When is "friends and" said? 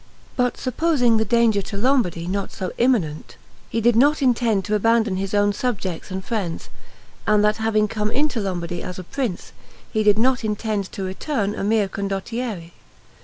6.25-7.45